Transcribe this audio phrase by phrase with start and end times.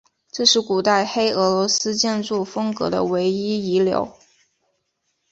[0.31, 4.11] 这是古代黑俄罗斯建筑风格的唯一遗留。